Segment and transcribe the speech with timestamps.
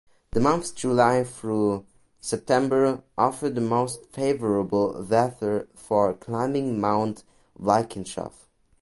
[0.31, 1.85] The months July through
[2.19, 7.23] September offer the most favorable weather for climbing Mount
[7.59, 8.31] Walkinshaw.